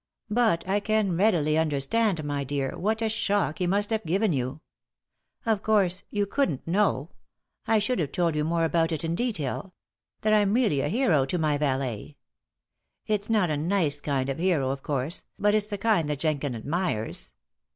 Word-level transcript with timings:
But 0.31 0.67
I 0.67 0.79
can 0.79 1.15
readily 1.15 1.59
understand, 1.59 2.23
my 2.23 2.43
dear, 2.43 2.75
what 2.75 3.03
a 3.03 3.07
shock 3.07 3.59
he 3.59 3.67
must 3.67 3.91
have 3.91 4.03
given 4.03 4.33
you. 4.33 4.59
Of 5.45 5.61
course, 5.61 6.01
you 6.09 6.25
couldn't 6.25 6.67
know 6.67 7.11
I 7.67 7.77
should 7.77 7.99
have 7.99 8.11
told 8.11 8.35
you 8.35 8.43
more 8.43 8.65
about 8.65 8.91
it 8.91 9.03
in 9.03 9.13
detail 9.13 9.75
that 10.21 10.33
I'm 10.33 10.55
really 10.55 10.81
a 10.81 10.89
hero 10.89 11.27
to 11.27 11.37
my 11.37 11.55
valet. 11.59 12.17
It's 13.05 13.29
not 13.29 13.51
a 13.51 13.57
nice 13.57 14.01
kind 14.01 14.27
of 14.27 14.39
hero, 14.39 14.71
of 14.71 14.81
course, 14.81 15.25
but 15.37 15.53
it's 15.53 15.67
the 15.67 15.77
kind 15.77 16.09
that 16.09 16.17
Jenkins 16.21 16.55
admires. 16.55 17.33